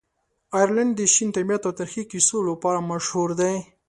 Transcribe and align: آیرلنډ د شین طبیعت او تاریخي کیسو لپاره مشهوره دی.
آیرلنډ 0.57 0.91
د 0.95 0.99
شین 1.13 1.29
طبیعت 1.37 1.61
او 1.65 1.73
تاریخي 1.79 2.03
کیسو 2.11 2.37
لپاره 2.49 2.85
مشهوره 2.91 3.35
دی. 3.41 3.55